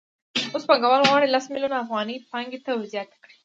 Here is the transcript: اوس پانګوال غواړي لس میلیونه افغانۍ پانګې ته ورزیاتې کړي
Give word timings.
اوس 0.53 0.63
پانګوال 0.69 1.01
غواړي 1.09 1.27
لس 1.33 1.45
میلیونه 1.53 1.77
افغانۍ 1.83 2.17
پانګې 2.31 2.59
ته 2.65 2.71
ورزیاتې 2.73 3.17
کړي 3.23 3.35